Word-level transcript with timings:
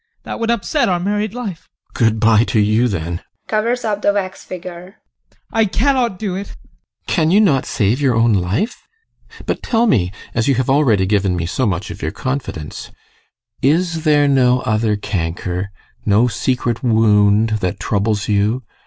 That 0.23 0.39
would 0.39 0.49
upset 0.49 0.89
our 0.89 0.99
married 0.99 1.35
life. 1.35 1.69
GUSTAV. 1.93 1.93
Good 1.93 2.19
bye 2.19 2.43
to 2.45 2.59
you 2.59 2.87
then! 2.87 3.19
ADOLPH. 3.21 3.47
[Covers 3.49 3.85
up 3.85 4.01
the 4.01 4.11
wax 4.13 4.43
figure] 4.43 4.95
I 5.53 5.65
cannot 5.65 6.17
do 6.17 6.33
it! 6.33 6.47
GUSTAV. 6.47 6.55
Can 7.05 7.29
you 7.29 7.39
not 7.39 7.67
save 7.67 8.01
your 8.01 8.15
own 8.15 8.33
life? 8.33 8.81
But 9.45 9.61
tell 9.61 9.85
me, 9.85 10.11
as 10.33 10.47
you 10.47 10.55
have 10.55 10.71
already 10.71 11.05
given 11.05 11.35
me 11.35 11.45
so 11.45 11.67
much 11.67 11.91
of 11.91 12.01
your 12.01 12.09
confidence 12.09 12.89
is 13.61 14.03
there 14.03 14.27
no 14.27 14.61
other 14.61 14.95
canker, 14.95 15.69
no 16.03 16.27
secret 16.27 16.81
wound, 16.81 17.49
that 17.59 17.79
troubles 17.79 18.27
you? 18.27 18.63